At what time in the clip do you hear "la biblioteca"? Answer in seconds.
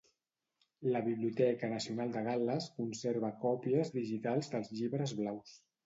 0.95-1.69